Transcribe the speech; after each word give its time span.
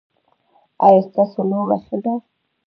ایا 0.85 1.01
ستاسو 1.07 1.39
لوبه 1.49 1.77
ښه 1.85 1.97
ده؟ 2.03 2.13